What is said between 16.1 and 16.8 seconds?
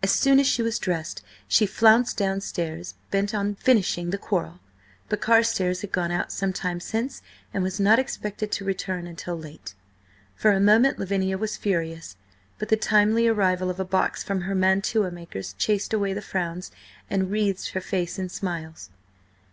the frowns